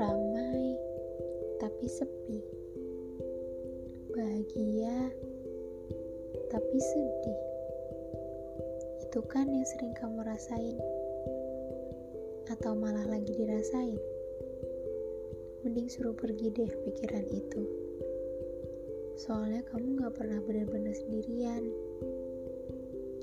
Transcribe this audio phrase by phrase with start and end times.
[0.00, 0.72] Ramai
[1.60, 2.40] tapi sepi.
[4.08, 5.12] Bahagia
[6.48, 7.40] tapi sedih.
[9.04, 10.80] Itu kan yang sering kamu rasain.
[12.48, 14.00] Atau malah lagi dirasain.
[15.60, 17.68] Mending suruh pergi deh pikiran itu.
[19.20, 21.68] Soalnya kamu gak pernah benar-benar sendirian.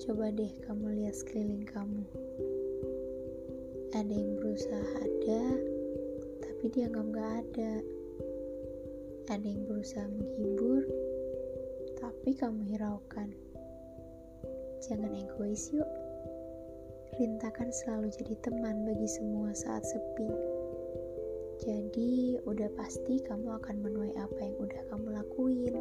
[0.04, 2.04] Coba deh kamu lihat sekeliling kamu.
[3.96, 5.44] Ada yang berusaha ada,
[6.44, 7.74] tapi dianggap gak ada.
[9.32, 10.84] Ada yang berusaha menghibur,
[12.04, 13.32] tapi kamu hiraukan.
[14.84, 15.88] Jangan egois yuk.
[17.16, 20.28] Rintakan selalu jadi teman bagi semua saat sepi.
[21.64, 25.80] Jadi, udah pasti kamu akan menuai apa yang udah kamu lakuin.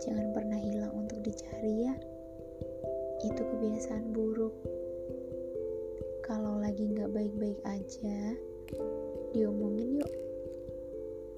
[0.00, 2.11] Jangan pernah hilang untuk dicari ya.
[3.22, 4.50] Itu kebiasaan buruk.
[6.26, 8.34] Kalau lagi nggak baik-baik aja,
[9.30, 10.12] diomongin yuk.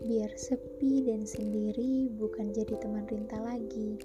[0.04, 4.00] Biar sepi dan sendiri bukan jadi teman Rinta lagi.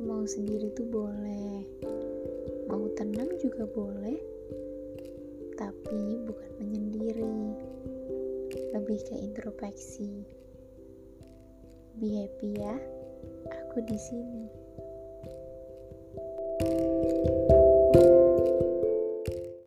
[0.00, 1.64] Mau sendiri tuh boleh
[2.68, 4.16] mau tenang juga boleh
[5.60, 7.56] tapi bukan menyendiri.
[8.72, 10.24] Lebih ke introspeksi.
[12.00, 12.74] Be happy ya
[13.70, 14.59] aku di sini
[17.22, 17.49] Thank you.